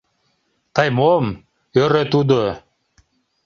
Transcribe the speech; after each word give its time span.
—Тый 0.75 0.89
мом?— 0.97 1.25
ӧрӧ 1.81 2.03
тудо. 2.13 2.41